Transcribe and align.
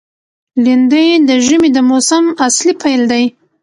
لېندۍ 0.63 1.07
د 1.27 1.29
ژمي 1.45 1.69
د 1.75 1.79
موسم 1.89 2.25
اصلي 2.47 2.73
پیل 2.81 3.01
دی. 3.11 3.23